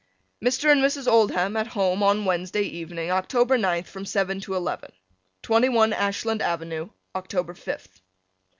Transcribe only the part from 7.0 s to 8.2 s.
October 5th.